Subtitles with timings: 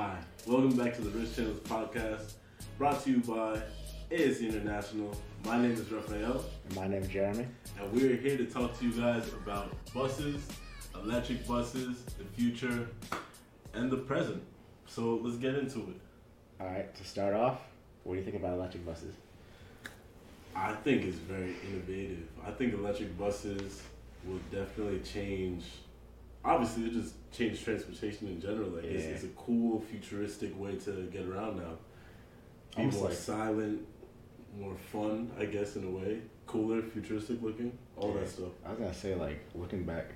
[0.00, 0.16] Hi,
[0.46, 2.34] welcome back to the Rich Channels podcast,
[2.78, 3.60] brought to you by
[4.12, 5.12] ASZ International.
[5.44, 7.48] My name is Rafael, And my is Jeremy.
[7.80, 10.46] and we're here to talk to you guys about buses,
[10.94, 12.86] electric buses, the future,
[13.74, 14.40] and the present.
[14.86, 16.00] So let's get into it.
[16.60, 17.58] All right, to start off,
[18.04, 19.16] what do you think about electric buses?
[20.54, 22.28] I think it's very innovative.
[22.46, 23.82] I think electric buses
[24.24, 25.64] will definitely change.
[26.44, 28.70] Obviously, it just change transportation in general.
[28.70, 29.10] Like it's, Yeah.
[29.10, 31.76] it's a cool, futuristic way to get around now.
[32.76, 33.86] Be Almost more like- silent,
[34.58, 36.20] more fun, I guess, in a way.
[36.46, 38.20] Cooler, futuristic looking, all Yeah.
[38.20, 38.52] that stuff.
[38.64, 40.06] I was gonna say like looking back,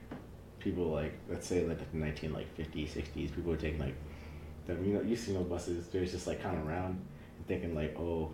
[0.58, 3.94] people like let's say like the nineteen like fifties, sixties, people were taking like
[4.66, 5.88] the you know you see no buses.
[5.88, 7.04] They're just like kind of around
[7.36, 8.30] and thinking like oh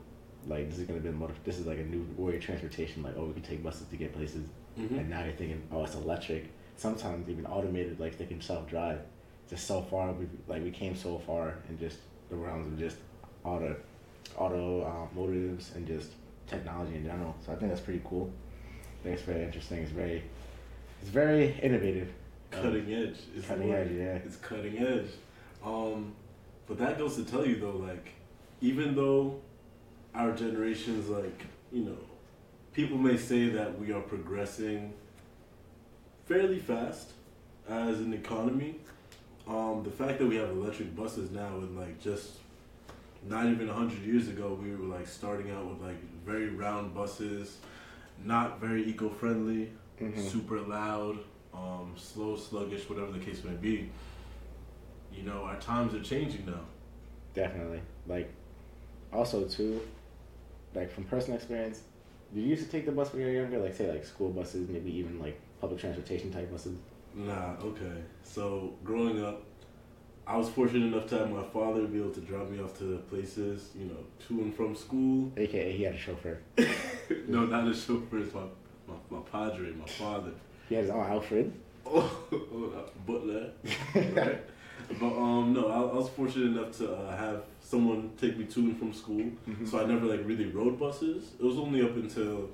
[0.47, 1.35] like this is gonna be a motor.
[1.45, 3.03] This is like a new way of transportation.
[3.03, 4.47] Like oh we can take buses to get places.
[4.79, 4.91] Mhm.
[5.01, 6.51] And now you're thinking oh it's electric.
[6.79, 9.01] Sometimes even automated like they can self drive.
[9.51, 11.99] Just so far we like we came so far in just
[12.31, 12.97] the realms of just
[13.45, 13.77] auto
[14.37, 16.13] auto uh, motives and just
[16.47, 17.35] technology in general.
[17.45, 18.33] So I think that's pretty cool.
[19.01, 19.79] I think it's very interesting.
[19.79, 20.23] It's very
[21.03, 22.09] it's very innovative.
[22.53, 23.17] Um, Cutting edge.
[23.37, 24.15] Is the cutting edge, yeah.
[24.25, 25.11] It's cutting edge.
[25.65, 26.15] Um,
[26.67, 28.11] but that goes to tell you though, like,
[28.61, 29.41] even though
[30.15, 31.99] our generation's like, you know,
[32.73, 34.93] people may say that we are progressing
[36.29, 37.13] fairly fast
[37.69, 38.77] as an economy.
[39.47, 42.33] Um, the fact that we have electric buses now and like just
[43.27, 47.57] not even hundred years ago, we were like starting out with like very round buses,
[48.25, 49.71] not very eco-friendly,
[50.01, 50.19] Mhm.
[50.31, 51.19] super loud,
[51.55, 53.91] um, slow, sluggish, whatever the case may be.
[55.13, 56.61] You know, our times are changing now.
[57.35, 57.81] Definitely.
[58.07, 58.31] Like
[59.13, 59.81] also too,
[60.75, 61.81] like from personal experience,
[62.35, 63.59] did you used to take the bus when you were younger?
[63.59, 66.77] Like say like school buses, maybe even like public transportation type buses.
[67.15, 68.03] Nah, okay.
[68.23, 69.43] So growing up,
[70.27, 72.99] I was fortunate enough to have my father be able to drop me off to
[73.09, 73.97] places, you know,
[74.27, 75.33] to and from school.
[75.37, 76.39] AKA he had a chauffeur.
[77.29, 78.43] no, not a chauffeur, it's my,
[78.87, 80.33] my, my padre, my father.
[80.69, 81.53] He had his own Alfred.
[81.91, 83.51] Oh, butler.
[83.95, 84.45] right?
[85.01, 88.61] But um, no, I, I was fortunate enough to uh, have someone take me to
[88.61, 89.21] and from school.
[89.49, 89.67] Mm-hmm.
[89.67, 91.33] So I never like really rode buses.
[91.39, 92.49] It was only up until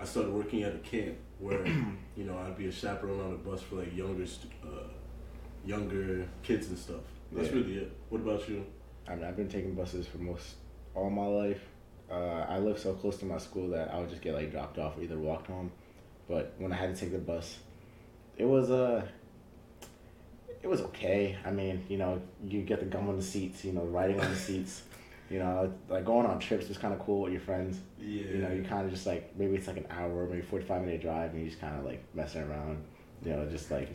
[0.00, 1.64] I started working at a camp where
[2.16, 4.24] you know I'd be a chaperone on a bus for like younger
[4.64, 4.88] uh,
[5.66, 7.04] younger kids and stuff.
[7.32, 7.54] That's Yeah.
[7.56, 7.92] really it.
[8.08, 8.64] What about you?
[9.06, 10.54] I mean, I've been taking buses for most
[10.94, 11.60] all my life.
[12.10, 14.78] Uh, I live so close to my school that I would just get like dropped
[14.78, 15.72] off or either walked home.
[16.28, 17.58] But when I had to take the bus,
[18.38, 19.06] it was uh,
[20.64, 21.36] it was okay.
[21.44, 24.30] I mean, you know, you get the gum on the seats, you know, riding on
[24.30, 24.82] the seats.
[25.30, 27.80] You know, like going on trips was kind of cool with your friends.
[28.00, 28.22] Yeah.
[28.22, 30.82] You know, you kind of just like maybe it's like an hour, maybe forty five
[30.82, 32.82] minute drive, and you just kind of like messing around.
[33.22, 33.94] You know, just like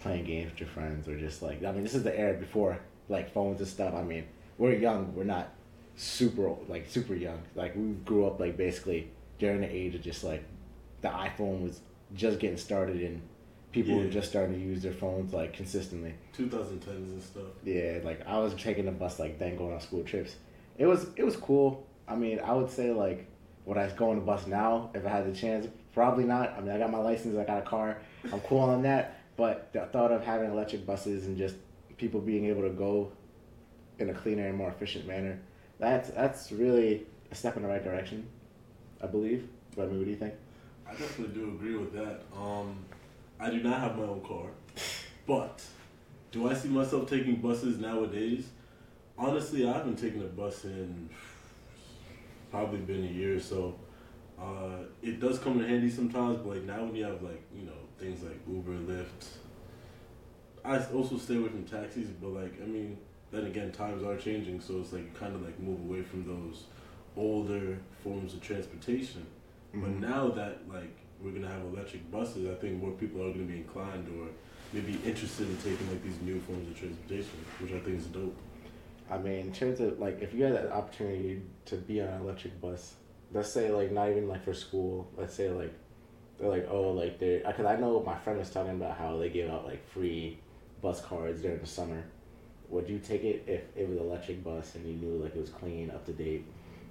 [0.00, 2.78] playing games with your friends, or just like I mean, this is the era before
[3.08, 3.94] like phones and stuff.
[3.94, 4.24] I mean,
[4.58, 5.48] we're young, we're not
[5.96, 7.40] super old, like super young.
[7.54, 10.44] Like we grew up like basically during the age of just like
[11.00, 11.80] the iPhone was
[12.14, 13.22] just getting started and
[13.72, 16.14] people were just starting to use their phones like consistently.
[16.36, 17.44] 2010s and stuff.
[17.64, 20.36] Yeah, like I was taking the bus like then going on school trips.
[20.78, 21.86] It was it was cool.
[22.08, 23.26] I mean, I would say like
[23.66, 25.66] would I go on the bus now if I had the chance?
[25.94, 26.54] Probably not.
[26.56, 27.98] I mean, I got my license, I got a car.
[28.32, 29.18] I'm cool on that.
[29.36, 31.54] But the thought of having electric buses and just
[31.96, 33.12] people being able to go
[33.98, 35.38] in a cleaner and more efficient manner,
[35.78, 38.26] that's that's really a step in the right direction,
[39.02, 39.48] I believe.
[39.76, 40.34] But I mean, what do you think?
[40.86, 42.22] I definitely do agree with that.
[42.36, 42.76] Um,
[43.40, 44.48] I do not have my own car,
[45.26, 45.62] but
[46.30, 48.48] do I see myself taking buses nowadays?
[49.16, 51.08] Honestly, I haven't taken a bus in
[52.50, 53.74] probably been a year or so.
[54.38, 57.64] Uh, it does come in handy sometimes, but like now when you have like you
[57.66, 59.26] know things like Uber, Lyft,
[60.64, 62.08] I also stay away from taxis.
[62.08, 62.98] But like I mean,
[63.30, 66.26] then again, times are changing, so it's like you kind of like move away from
[66.26, 66.64] those
[67.16, 69.26] older forms of transportation.
[69.72, 70.00] But Mhm.
[70.00, 73.58] now that like we're gonna have electric buses, I think more people are gonna be
[73.58, 74.28] inclined or
[74.72, 78.36] maybe interested in taking like these new forms of transportation, which I think is dope.
[79.10, 82.20] I mean, in terms of like, if you had that opportunity to be on an
[82.22, 82.94] electric bus,
[83.32, 85.72] let's say like not even like for school, let's say like
[86.38, 89.18] they're like oh like they're because uh, I know my friend was talking about how
[89.18, 90.38] they give out like free
[90.80, 92.02] bus cards during the summer.
[92.68, 95.50] Would you take it if it was electric bus and you knew like it was
[95.50, 96.46] clean, up to date,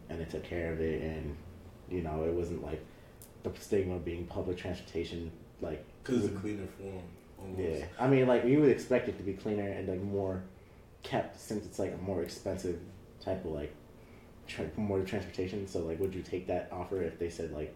[0.10, 1.36] and they took care of it, and
[1.90, 2.84] you know it wasn't like
[3.44, 5.32] the stigma of being public transportation
[5.62, 7.02] like Cause it's a cleaner form.
[7.40, 7.60] Almost.
[7.62, 10.44] yeah, I mean, like you would expect it to be cleaner and like more
[11.04, 12.80] kept since it's like a more expensive
[13.22, 13.74] type of like
[14.48, 15.68] tra- more transportation.
[15.68, 17.74] So like, would you take that offer if they said like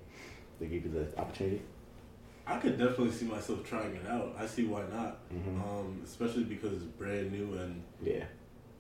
[0.60, 1.62] they gave you the opportunity?
[2.46, 4.36] I could definitely see myself trying it out.
[4.38, 5.20] I see why not.
[5.32, 5.62] Mhm.
[5.64, 8.26] Um, especially because it's brand new and Yeah,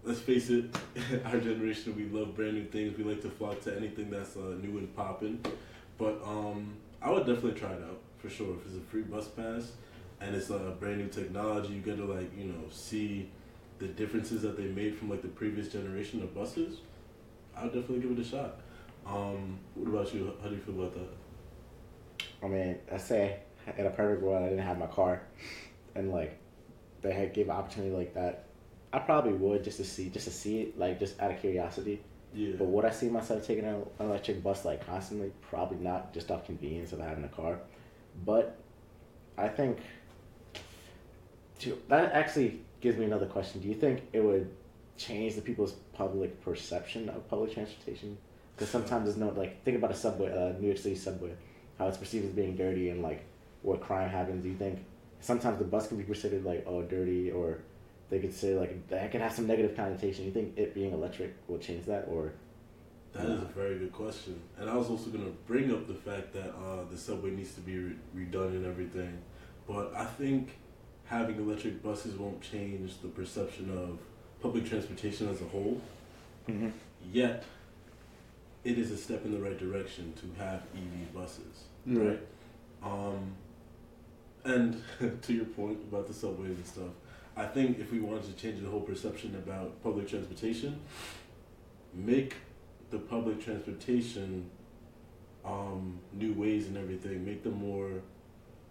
[0.04, 0.66] let's face it,
[1.26, 2.98] our generation we love brand new things.
[2.98, 5.46] We like to flock to anything that's uh, new and popping.
[5.98, 8.56] But um, I would definitely try it out for sure.
[8.56, 9.72] If it's a free bus pass
[10.22, 13.30] and it's a brand new technology, you get to like you know see
[13.80, 16.80] the differences that they made from like the previous generation of buses.
[17.56, 18.60] I would definitely give it a shot.
[19.06, 20.34] Um, what about you?
[20.42, 22.26] How do you feel about that?
[22.42, 23.40] I mean, I say
[23.78, 25.22] in a perfect world, I didn't have my car,
[25.96, 26.38] and like
[27.02, 28.46] they had give opportunity like that,
[28.92, 32.02] I probably would just to see, just to see it, like just out of curiosity.
[32.34, 32.54] Yeah.
[32.58, 35.32] But would I see myself taking an electric bus like constantly?
[35.42, 37.60] Probably not, just off convenience of having a car.
[38.26, 38.58] But
[39.38, 39.80] I think
[41.60, 43.62] to, that actually gives me another question.
[43.62, 44.50] Do you think it would
[44.98, 48.18] change the people's public perception of public transportation?
[48.56, 51.32] Because sometimes there's no like think about a subway, uh, New York City subway,
[51.78, 53.24] how it's perceived as being dirty and like
[53.62, 54.44] what crime happens.
[54.44, 54.84] Do you think
[55.20, 57.60] sometimes the bus can be considered like oh dirty or
[58.10, 60.26] they could say like that could have some negative connotation.
[60.26, 62.34] You think it being electric will change that or?
[63.14, 65.94] That is a very good question, and I was also going to bring up the
[65.94, 69.20] fact that uh, the subway needs to be re- redone and everything,
[69.68, 70.58] but I think
[71.06, 74.00] having electric buses won't change the perception of
[74.42, 75.80] public transportation as a whole.
[76.50, 76.70] Mm-hmm.
[77.12, 77.44] Yet,
[78.64, 82.10] it is a step in the right direction to have EV buses, Mm.
[82.10, 82.20] right?
[82.82, 83.34] Um,
[84.44, 84.82] and
[85.22, 86.90] to your point about the subways and stuff,
[87.36, 90.80] I think if we wanted to change the whole perception about public transportation,
[91.94, 92.36] make
[92.92, 94.50] the public transportation
[95.44, 97.90] um, new ways and everything, make them more.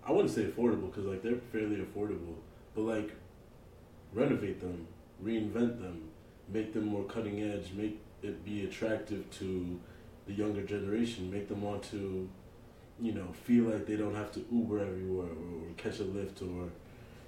[0.06, 2.34] I wouldn't say affordable because like they're fairly affordable,
[2.74, 3.12] but like
[4.12, 4.86] renovate them,
[5.24, 6.08] reinvent them,
[6.48, 9.80] make them more cutting edge, make it be attractive to
[10.26, 12.28] the younger generation, make them want to,
[13.00, 16.42] you know, feel like they don't have to Uber everywhere or, or catch a lift
[16.42, 16.68] or,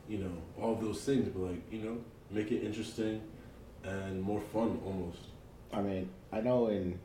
[0.09, 1.29] you know, all those things.
[1.29, 1.99] But like, you know,
[2.31, 3.21] make it interesting
[3.85, 5.19] and more fun almost.
[5.73, 6.99] I mean, I know in,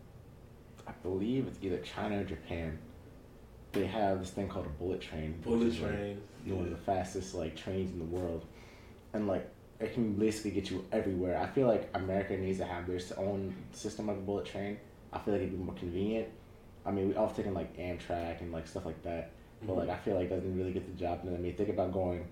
[0.88, 2.78] I believe it's either China or Japan,
[3.72, 5.40] they have this thing called a bullet train.
[5.44, 6.22] Bullet is, like, train.
[6.46, 8.46] one of the fastest like trains in the world,
[9.14, 9.48] and like
[9.80, 11.38] it can basically get you everywhere.
[11.38, 14.78] I feel like America needs to have their own system of a bullet train.
[15.14, 16.30] I feel like it'd be more convenient.
[16.86, 19.32] I mean, we all taken like Amtrak and like stuff like that,
[19.62, 19.80] but mm-hmm.
[19.80, 21.36] like I feel like it doesn't really get the job done.
[21.36, 22.26] I mean, think about going.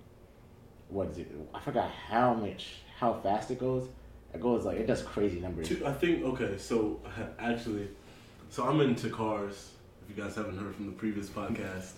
[0.89, 1.27] What is it?
[1.53, 3.87] I forgot how much how fast it goes.
[4.33, 5.71] It goes like it does crazy numbers.
[5.83, 6.57] I think okay.
[6.57, 6.99] So
[7.39, 7.89] actually,
[8.49, 9.71] so I'm into cars.
[10.03, 11.91] If you guys haven't heard from the previous podcast,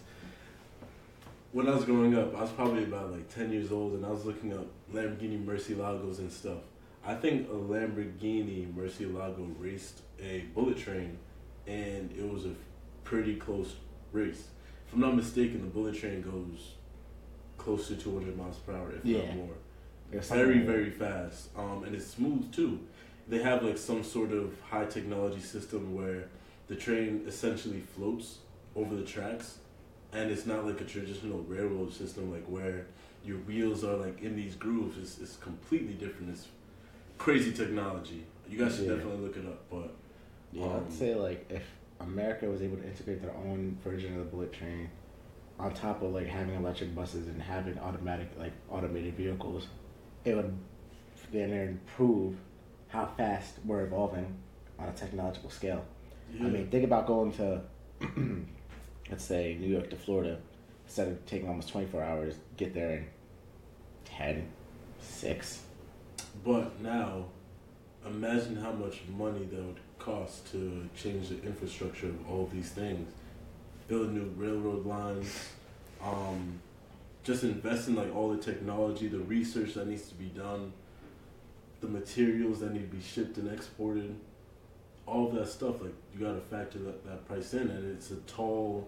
[1.52, 4.10] when I was growing up, I was probably about like ten years old, and I
[4.10, 6.60] was looking up Lamborghini Murcielagos and stuff.
[7.06, 11.18] I think a Lamborghini Murcielago raced a bullet train,
[11.68, 12.54] and it was a
[13.04, 13.76] pretty close
[14.12, 14.48] race.
[14.88, 16.74] If I'm not mistaken, the bullet train goes
[17.60, 19.20] close to 200 miles per hour, if Yeah.
[19.28, 19.50] not more
[20.12, 21.50] It's very very fast.
[21.56, 22.80] Um, and it's smooth too.
[23.28, 26.24] They have like some sort of high technology system where
[26.68, 28.40] the train essentially floats
[28.76, 29.60] over the tracks
[30.12, 32.88] and it's not like a traditional railroad system like where
[33.24, 34.98] your wheels are like in these grooves.
[34.98, 36.32] It's, it's completely different.
[36.32, 36.48] It's
[37.20, 38.24] crazy technology.
[38.50, 38.96] You guys should Yeah.
[38.96, 39.94] definitely look it up but
[40.52, 41.66] Yeah, Um, I'd say like if
[42.00, 44.90] America was able to integrate their own version of the bullet train,
[45.60, 49.68] on top of like having electric buses and having automatic like automated vehicles,
[50.26, 50.58] it would
[51.32, 52.36] then improve
[52.88, 54.36] how fast we're evolving
[54.80, 55.84] on a technological scale.
[56.34, 56.48] yeah.
[56.48, 57.62] I mean, think about going to,
[59.12, 60.40] let's say New York to Florida,
[60.86, 63.06] instead of taking almost twenty four hours, get there in
[64.06, 64.48] 10,
[65.02, 65.62] 6.
[66.44, 67.26] But now,
[68.06, 73.12] imagine how much money that would cost to change the infrastructure of all these things.
[73.90, 75.50] Build new railroad lines,
[76.02, 76.60] um,
[77.24, 80.72] just invest in like all the technology, the research that needs to be done,
[81.82, 84.16] the materials that need to be shipped and exported,
[85.08, 85.82] all of that stuff.
[85.82, 88.88] Like you got to factor that, that price in, and it's a tall,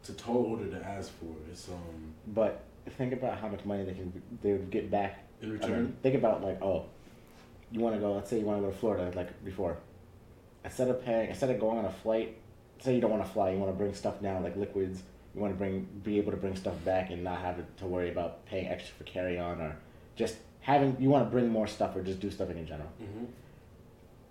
[0.00, 1.34] it's a tall order to ask for.
[1.50, 2.62] It's um But
[2.96, 5.70] think about how much money they can they would get back in I return.
[5.84, 6.84] mean, think about like, oh,
[7.72, 8.12] you want to go.
[8.14, 9.78] Let's say you want to go to Florida, like before.
[10.64, 12.36] Instead of paying, instead of going on a flight,
[12.80, 15.02] say you don't want to fly, you want to bring stuff down, like liquids.
[15.34, 18.10] You want to bring, be able to bring stuff back and not have to worry
[18.10, 19.76] about paying extra for carry on or
[20.16, 20.96] just having.
[20.98, 22.88] You want to bring more stuff or just do stuff in general.
[22.98, 23.24] hmm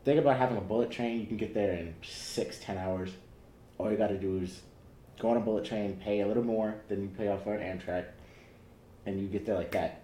[0.05, 1.19] Think about having a bullet train.
[1.19, 3.11] You can get there in six, ten hours.
[3.77, 4.61] All you got to do is
[5.19, 7.79] go on a bullet train, pay a little more than you pay off for an
[7.79, 8.05] Amtrak,
[9.05, 10.01] and you get there like that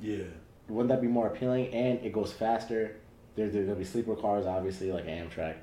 [0.00, 0.24] Yeah.
[0.68, 1.68] wouldn't that be more appealing?
[1.72, 2.96] And it goes faster.
[3.36, 5.54] There, there's gonna be sleeper cars, obviously, like Amtrak,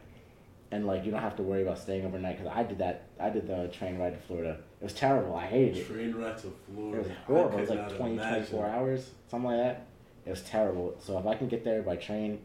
[0.72, 2.38] and like you don't have to worry about staying overnight.
[2.38, 3.04] Cause I did that.
[3.20, 4.58] I did the train ride to Florida.
[4.82, 5.36] It was terrible.
[5.36, 5.88] I hated it.
[5.88, 6.98] Train ride to It Florida.
[7.08, 7.58] was horrible.
[7.58, 8.46] It was like not 20, imagine.
[8.48, 9.86] 24 hours, something like that.
[10.26, 10.96] It was terrible.
[11.00, 12.40] So if I can get there by train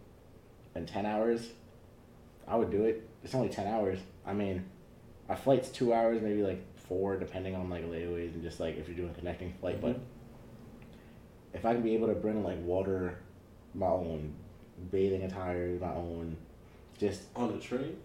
[0.74, 1.48] in ten hours,
[2.46, 3.08] I would do it.
[3.24, 3.98] It's only ten hours.
[4.26, 4.64] I mean,
[5.28, 8.86] a flight's two hours, maybe like four, depending on like layaways and just like if
[8.86, 9.80] you're doing a connecting flight.
[9.80, 10.00] But Mhm.
[11.54, 13.16] if I can be able to bring like water,
[13.74, 14.34] my own
[14.90, 16.36] bathing attire, my own,
[16.98, 17.96] just On the train?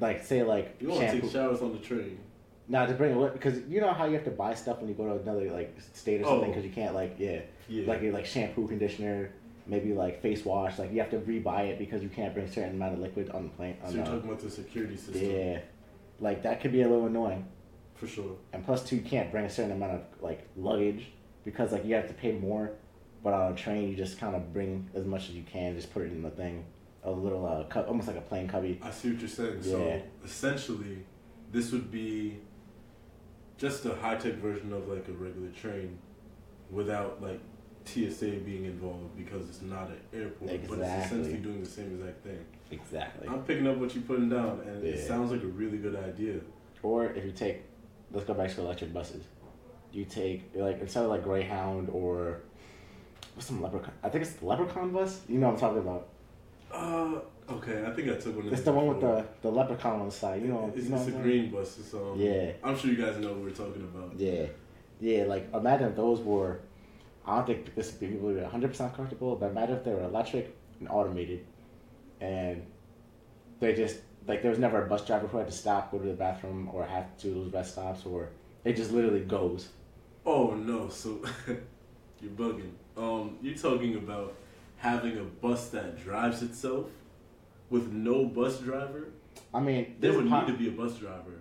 [0.00, 1.22] Like say like You want to shampoo.
[1.22, 2.18] take showers on the train?
[2.66, 4.88] Nah, to bring it with because you know how you have to buy stuff when
[4.88, 6.48] you go to another like state or something Oh.
[6.48, 7.86] because you can't like yeah, Yeah.
[7.86, 9.30] like like shampoo, conditioner,
[9.66, 10.78] maybe like face wash.
[10.78, 13.30] Like you have to rebuy it because you can't bring a certain amount of liquid
[13.30, 13.76] on the plane.
[13.82, 15.30] so On you're the, talking about the security system.
[15.30, 15.58] yeah,
[16.20, 17.46] like that could be a little annoying.
[17.96, 18.36] For sure.
[18.52, 21.12] And plus, two, you can't bring a certain amount of like luggage
[21.44, 22.72] because like you have to pay more.
[23.22, 25.74] But on a train, you just kind of bring as much as you can.
[25.76, 26.64] Just put it in the thing,
[27.04, 28.80] a little uh, cu- almost like a plane cubby.
[28.82, 29.58] I see what you're saying.
[29.62, 29.70] Yeah.
[29.70, 30.98] So essentially,
[31.52, 32.38] this would be
[33.58, 35.98] just a high tech version of like a regular train
[36.70, 37.40] without like
[37.84, 42.24] TSA being involved because it's not an airport, but it's essentially doing the same exact
[42.24, 42.44] thing.
[42.70, 43.28] Exactly.
[43.28, 46.40] I'm picking up what you're putting down, and it sounds like a really good idea.
[46.82, 47.62] Or if you take,
[48.12, 49.24] let's go back to electric buses.
[49.92, 52.40] You take like instead of like Greyhound or
[53.34, 53.92] what's some leprechaun?
[54.02, 55.20] I think it's the leprechaun bus.
[55.28, 56.08] You know what I'm talking about.
[56.74, 58.48] Uh, okay, I think I took one.
[58.52, 60.42] It's the one with the the leprechaun on the side.
[60.42, 60.72] You know.
[60.74, 61.78] it's, you know it's a green bus.
[61.94, 62.52] Um, Yeah.
[62.62, 64.18] I'm sure you guys know what we're talking about.
[64.18, 64.46] Yeah,
[65.00, 65.24] yeah.
[65.24, 66.60] Like imagine if those were.
[67.26, 70.02] I don't think this people would be 100 percent comfortable, but imagine if they were
[70.02, 71.46] electric and automated,
[72.20, 72.66] and
[73.60, 76.06] they just like there was never a bus driver who had to stop, go to
[76.06, 78.30] the bathroom, or have to those rest stops, or
[78.64, 79.68] it just literally goes.
[80.26, 81.20] Oh no, so
[82.20, 82.72] you're bugging.
[82.96, 84.34] Um, you're talking about
[84.76, 86.86] having a bus that drives itself
[87.70, 89.08] with no bus driver.
[89.52, 91.40] I mean, There would need to be a bus driver.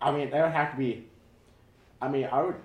[0.00, 1.06] I mean, there would have to be.
[2.00, 2.56] I mean, I would.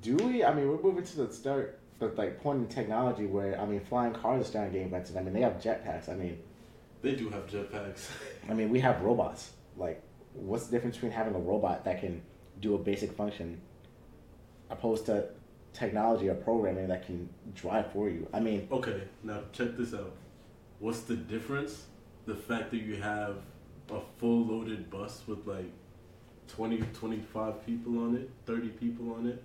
[0.00, 0.44] Do we?
[0.44, 3.80] I mean, we're moving to the start, the like point in technology where I mean,
[3.80, 5.16] flying cars are starting to get invented.
[5.16, 6.08] I mean, they have jetpacks.
[6.08, 6.38] I mean,
[7.02, 8.08] They do have jetpacks.
[8.48, 9.52] I mean, we have robots.
[9.76, 10.02] Like,
[10.34, 12.22] what's the difference between having a robot that can
[12.60, 13.60] do a basic function,
[14.70, 15.28] opposed to
[15.72, 18.28] technology or programming that can drive for you?
[18.32, 20.12] I mean, okay, now check this out.
[20.78, 21.86] What's the difference?
[22.26, 23.36] The fact that you have
[23.90, 25.70] a full loaded bus with like
[26.48, 29.42] 20, 25 people on it, 30 people on it.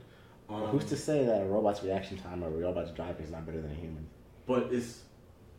[0.49, 3.45] Um, who's to say that a robot's reaction time or a robot's driving is not
[3.45, 4.07] better than a human?
[4.45, 5.01] But it's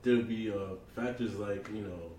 [0.03, 2.11] there'll be uh, factors like you know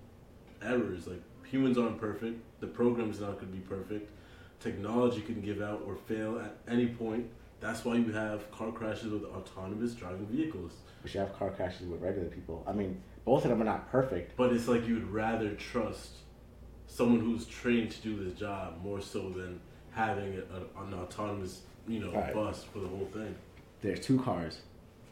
[0.62, 1.08] errors.
[1.08, 2.42] Like humans aren't perfect.
[2.60, 4.12] The program's not going to be perfect.
[4.60, 7.30] Technology can give out or fail at any point.
[7.60, 10.74] That's why you have car crashes with autonomous driving vehicles.
[11.04, 12.64] We should have car crashes with regular people.
[12.68, 14.36] I mean, both of them are not perfect.
[14.38, 16.12] But it's like you'd rather trust
[16.88, 19.60] someone who's trained to do this job more so than
[19.92, 22.34] having a, a, an autonomous you know Right.
[22.34, 23.36] bus for the whole thing.
[23.82, 24.60] There's two cars,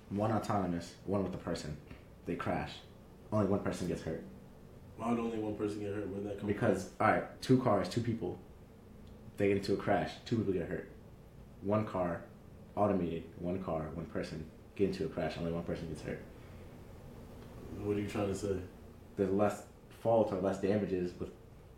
[0.09, 1.75] one autonomous, one with the person.
[2.25, 2.71] They crash.
[3.31, 4.23] Only one person gets hurt.
[4.97, 6.07] Why would only one person get hurt?
[6.09, 8.39] Where'd that come Because, alright, two cars, two people.
[9.37, 10.89] They get into a crash, two people get hurt.
[11.61, 12.21] One car,
[12.77, 16.21] automated, one car, one person get into a crash, only one person gets hurt.
[17.79, 18.57] What are you trying to say?
[19.17, 19.63] There's less
[20.01, 21.29] fault or less damages with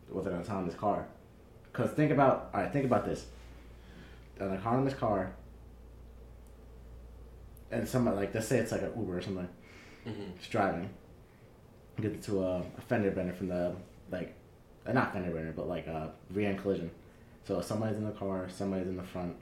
[0.10, 1.08] with an autonomous car.
[1.72, 3.28] Because think about, alright, think about this.
[4.40, 5.34] An autonomous car,
[7.72, 9.50] and somebody, like, let's say it's like an Uber or something.
[10.08, 10.38] Mm-hmm.
[10.38, 10.90] just driving,
[12.00, 13.76] get into a, a fender bender from the
[14.10, 14.34] like,
[14.88, 16.90] uh, not fender bender, but like a rear end collision.
[17.46, 19.36] So somebody's in the car, somebody's in the front.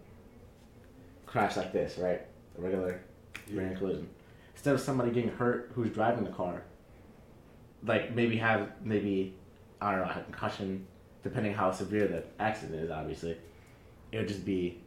[1.27, 2.21] Crash like this, right?
[2.57, 3.01] A regular
[3.51, 4.09] rear end collision.
[4.53, 6.63] Instead of somebody getting hurt who's driving the car,
[7.83, 9.35] like maybe have maybe
[9.79, 10.87] I don't know a concussion,
[11.21, 12.89] depending how severe the accident is.
[12.89, 13.37] Obviously,
[14.11, 14.79] it would just be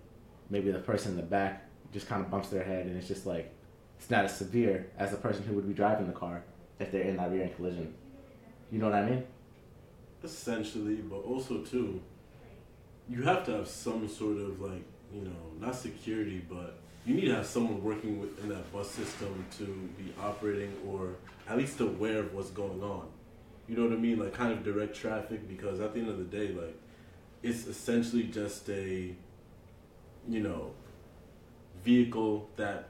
[0.49, 3.27] maybe the person in the back just kind of bumps their head, and it's just
[3.27, 3.53] like
[3.99, 6.43] it's not as severe as the person who would be driving the car
[6.79, 7.95] if they're in that rear end collision.
[8.73, 9.25] You know what I mean?
[10.25, 12.01] Essentially, but also too,
[13.09, 15.31] you have to have some sort of like you know
[15.67, 19.65] not security, but you need to have someone working within that bus system to
[20.03, 21.15] be operating or
[21.49, 23.07] at least aware of what's going on.
[23.69, 24.19] You know what I mean?
[24.19, 26.77] Like kind of direct traffic because at the end of the day, like
[27.43, 29.15] it's essentially just a
[30.29, 30.73] you know
[31.85, 32.89] vehicle that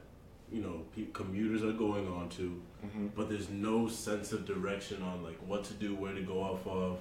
[0.52, 3.08] you know pe- commuters are going on to Mm-hmm.
[3.14, 6.66] but there's no sense of direction on like what to do, where to go off
[6.66, 6.98] of,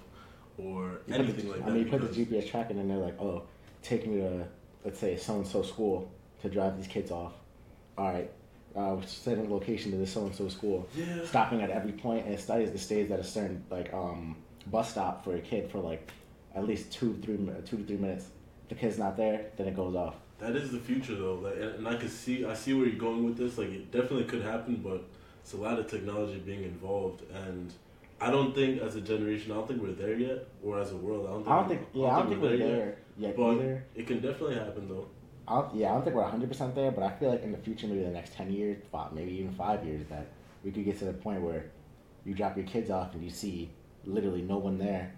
[0.57, 1.71] or You anything the, like I that.
[1.73, 3.43] mean, you put the GPS tracking and they're like, oh,
[3.81, 4.45] take me to,
[4.83, 7.33] let's say, so and so school to drive these kids off.
[7.97, 8.31] All right,
[8.75, 10.87] uh, setting a location to the so and so school.
[10.95, 14.35] yeah, Stopping at every point and it studies the stays at a certain like um
[14.67, 16.09] bus stop for a kid for like
[16.55, 18.27] at least two three two to three minutes.
[18.63, 20.15] If the kid's not there, then it goes off.
[20.39, 21.35] that is the future though.
[21.35, 23.57] Like, and and I could see, I see where you're going with this.
[23.57, 25.03] Like, it definitely could happen, but
[25.41, 27.73] it's a lot of technology being involved, and
[28.21, 30.97] I don't think as a generation, I don't think we're there yet, or as a
[30.97, 31.49] world, I don't think.
[31.49, 31.81] I don't think.
[31.93, 33.85] Yeah, I don't think we're there yet But either.
[33.95, 35.07] It can definitely happen though.
[35.47, 37.57] I don't, yeah, I don't think we're 100% there, but I feel like in the
[37.57, 40.27] future, maybe the next 10 years, five, maybe even five years, that
[40.63, 41.71] we could get to the point where
[42.23, 43.71] you drop your kids off and you see
[44.05, 45.11] literally no one there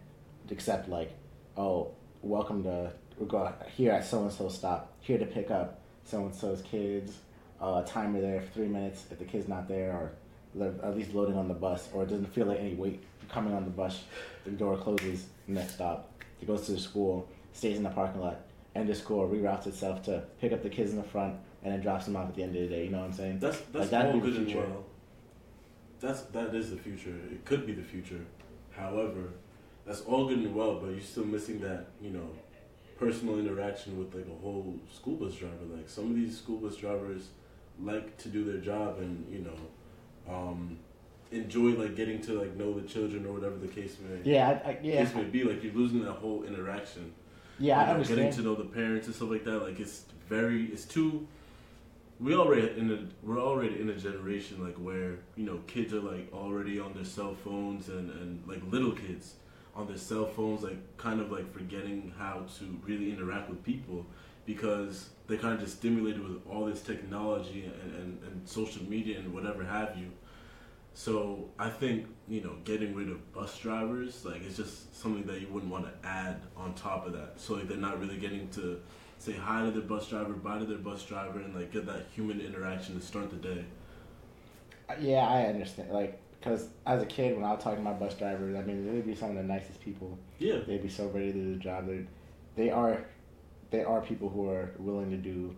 [0.50, 1.12] except, like,
[1.58, 1.92] oh,
[2.22, 6.26] welcome to, we're going here at so and so stop, here to pick up so
[6.26, 7.18] and so's kids,
[7.60, 10.12] uh, timer there for three minutes if the kid's not there, or
[10.56, 13.54] they're at least loading on the bus, or it doesn't feel like any weight coming
[13.54, 14.04] on the bus,
[14.46, 18.42] the door closes, next stop, he goes to the school, stays in the parking lot
[18.76, 21.82] end of school reroutes itself to pick up the kids in the front and then
[21.82, 22.86] drops them off at the end of the day.
[22.86, 23.40] You know what I'm saying?
[23.40, 24.86] That's that's that'd all the good and well.
[26.00, 27.16] That's that is the future.
[27.32, 28.22] It could be the future.
[28.72, 29.30] However,
[29.86, 32.30] that's all good and well, but you're still missing that you know
[32.98, 35.56] personal interaction with like a whole school bus driver.
[35.70, 37.30] Like some of these school bus drivers
[37.80, 40.78] like to do their job and you know um,
[41.32, 44.70] enjoy like getting to like know the children or whatever the case may Yeah, I,
[44.70, 45.44] I, yeah, case may be.
[45.44, 47.14] Like you're losing that whole interaction.
[47.62, 47.76] Yeah.
[47.76, 48.20] you I know, understand.
[48.20, 49.60] Getting to know the parents and stuff like that.
[49.60, 51.28] Like it's very, it's too.
[52.20, 56.02] We already in a we're already in a generation like where you know kids are
[56.02, 59.36] like already on their cell phones and and like little kids
[59.76, 64.06] on their cell phones like kind of like forgetting how to really interact with people
[64.46, 69.18] because they're kind of just stimulated with all this technology and, and, and social media
[69.18, 70.12] and whatever have you
[70.94, 75.40] so I think you know getting rid of bus drivers like it's just something that
[75.42, 77.34] you wouldn't want to add on top of that.
[77.40, 78.80] So like they're not really getting to
[79.18, 82.06] say hi to their bus driver, bye to their bus driver, and like get that
[82.14, 83.66] human interaction to start the day.
[84.90, 85.92] Uh, yeah, I understand.
[85.92, 88.92] Like, because as a kid, when I was talking to my bus drivers, I mean,
[88.92, 90.18] they'd be some of the nicest people.
[90.40, 91.86] Yeah, They'd be so ready to do the job.
[91.88, 92.06] They,
[92.56, 93.06] they are,
[93.70, 95.56] they are people who are willing to do.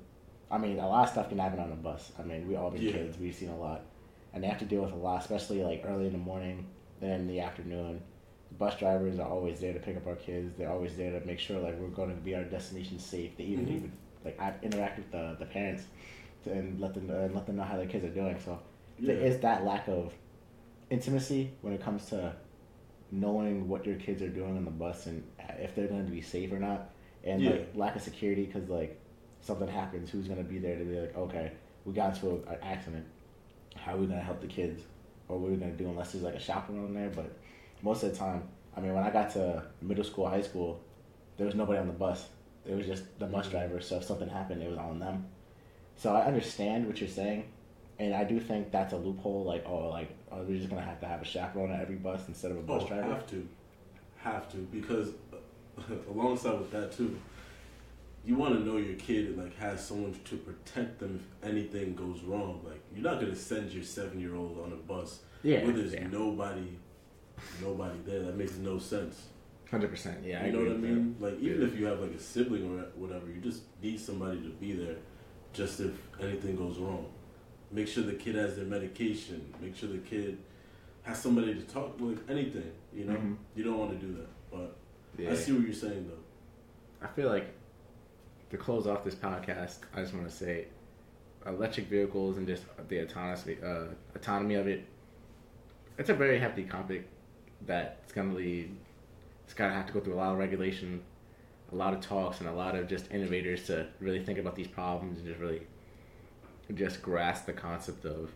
[0.52, 2.12] I mean, a lot of stuff can happen on a bus.
[2.20, 2.92] I mean, we all been Yeah.
[2.92, 3.18] kids.
[3.18, 3.86] We've seen a lot,
[4.34, 6.66] and they have to deal with a lot, especially like early in the morning,
[7.00, 8.02] then in the afternoon.
[8.50, 10.54] The Bus drivers are always there to pick up our kids.
[10.58, 13.36] They're always there to make sure like we're going to be our destination safe.
[13.38, 13.76] They even Mhm.
[13.76, 13.92] even
[14.26, 15.84] like I interact with the, the parents
[16.44, 18.38] to, and let them and let them know how their kids are doing.
[18.40, 18.60] So
[19.00, 19.14] yeah.
[19.16, 20.14] there is that lack of
[20.90, 22.36] intimacy when it comes to
[23.12, 25.24] knowing what your kids are doing on the bus and
[25.60, 26.90] if they're going to be safe or not
[27.24, 27.52] and Yeah.
[27.52, 29.00] like lack of security because like
[29.42, 31.52] something happens who's going to be there to be like okay
[31.86, 33.06] we got into a- an accident
[33.76, 34.82] how are we going to help the kids?
[35.28, 37.10] Or what are we going to do unless there's like a chaperone there?
[37.10, 37.32] But
[37.82, 38.44] most of the time
[38.76, 40.80] i mean when i got to middle school high school
[41.38, 42.28] there was nobody on the bus.
[42.66, 43.52] It was just the bus Mhm.
[43.52, 43.82] driver.
[43.82, 45.26] So if something happened it was on them.
[45.96, 47.46] So i understand what you're saying.
[48.00, 49.44] And I do think that's a loophole.
[49.44, 52.28] Like, oh, like, are we just gonna have to have a chaperone at every bus
[52.28, 53.14] instead of a bus oh, driver?
[53.14, 53.48] have to,
[54.18, 54.58] have to.
[54.72, 55.10] Because
[56.10, 57.20] alongside with that too,
[58.26, 61.94] you want to know your kid and like has someone to protect them if anything
[61.96, 62.62] goes wrong.
[62.66, 65.94] Like you're not gonna send your seven year old on a bus Yeah, where there's
[65.94, 66.08] yeah.
[66.08, 66.78] nobody,
[67.62, 68.22] nobody there.
[68.24, 69.24] That makes no sense.
[69.70, 70.20] hundred percent.
[70.24, 71.16] Yeah, I you know what I with mean?
[71.20, 71.68] Like even Yeah.
[71.68, 74.96] if you have like a sibling or whatever, you just need somebody to be there,
[75.52, 77.06] just if anything goes wrong.
[77.72, 79.54] Make sure the kid has their medication.
[79.60, 80.38] Make sure the kid
[81.02, 82.30] has somebody to talk with.
[82.30, 83.16] Anything, you know.
[83.16, 83.36] Mhm.
[83.56, 84.78] You don't want to do that, but
[85.18, 85.24] that.
[85.24, 85.32] Yeah.
[85.32, 87.06] I see what you're saying though.
[87.06, 87.48] I feel like
[88.54, 90.68] to close off this podcast, I just want to say,
[91.48, 93.86] electric vehicles and just the autonomy, uh,
[94.16, 94.86] autonomy of it.
[95.98, 97.08] It's a very hefty topic
[97.66, 98.76] that it's gonna lead.
[99.46, 101.02] It's gonna have to go through a lot of regulation,
[101.72, 104.68] a lot of talks, and a lot of just innovators to really think about these
[104.68, 105.64] problems and just really
[106.76, 108.32] just grasp the concept of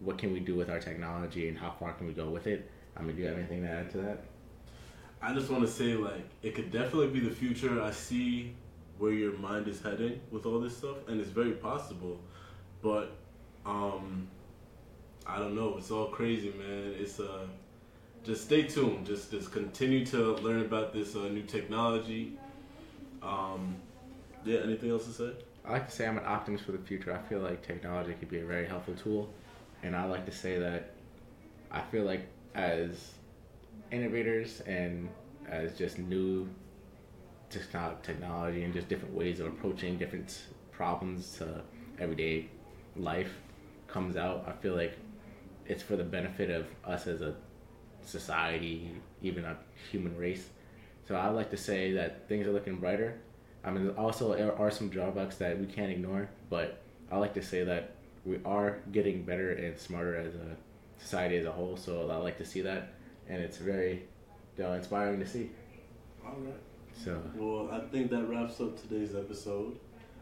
[0.00, 2.70] what can we do with our technology and how far can we go with it.
[2.98, 4.24] I mean, do you have anything to add to that?
[5.22, 7.80] I just want to say like it could definitely be the future.
[7.80, 8.54] I see
[8.98, 12.20] where your mind is heading with all this stuff, and it's very possible.
[12.82, 13.12] But
[13.66, 14.28] um,
[15.26, 15.76] I don't know.
[15.78, 16.94] It's all crazy, man.
[16.98, 17.46] It's uh,
[18.22, 19.06] just stay tuned.
[19.06, 22.38] Just just continue to learn about this uh, new technology.
[23.22, 23.76] Um,
[24.44, 24.60] yeah.
[24.60, 25.30] Anything else to say?
[25.64, 27.12] I like to say I'm an optimist for the future.
[27.14, 29.32] I feel like technology could be a very helpful tool,
[29.82, 30.90] and I like to say that
[31.70, 33.14] I feel like as
[33.90, 35.08] innovators and
[35.48, 36.48] as just new
[37.50, 41.62] techno- technology and just different ways of approaching different problems to
[41.98, 42.48] everyday
[42.96, 43.32] life
[43.86, 44.96] comes out, I feel like
[45.66, 47.34] it's for the benefit of us as a
[48.04, 48.90] society,
[49.22, 49.56] even a
[49.90, 50.48] human race.
[51.06, 53.20] So I like to say that things are looking brighter.
[53.62, 57.42] I mean, also there are some drawbacks that we can't ignore, but I like to
[57.42, 60.56] say that we are getting better and smarter as a
[60.98, 61.76] society as a whole.
[61.76, 62.94] So I like to see that,
[63.28, 64.02] and it's very
[64.56, 65.50] you know, inspiring to see.
[66.24, 66.54] All right.
[67.02, 69.78] So Well, I think that wraps up today's episode.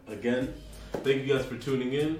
[0.08, 0.52] Again,
[0.92, 2.18] thank you guys for tuning in.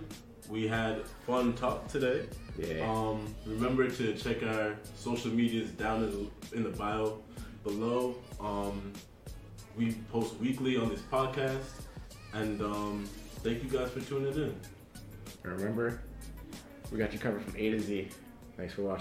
[0.49, 2.27] we had fun talk today.
[2.59, 2.89] Yeah.
[2.91, 7.19] Um, remember to check our social medias down in the, in the bio
[7.65, 8.17] below.
[8.41, 8.93] Um,
[9.77, 11.81] we post weekly on this podcast,
[12.35, 13.09] and um,
[13.43, 14.55] thank you guys for tuning in.
[15.43, 16.03] Remember,
[16.91, 18.09] we got you covered from A to Z.
[18.57, 19.01] Thanks for watching.